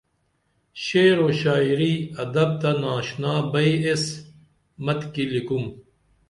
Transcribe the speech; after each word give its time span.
شعرو 0.83 1.27
شاعری 1.41 1.93
ادب 2.23 2.49
تہ 2.61 2.69
ناشنا 2.81 3.33
بئی 3.51 3.73
ایس 3.85 4.03
متِکی 4.83 5.25
لِکُم 5.31 5.63